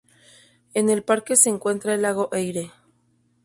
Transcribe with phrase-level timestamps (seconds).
[0.73, 2.71] En el parque se encuentra el Lago Eyre.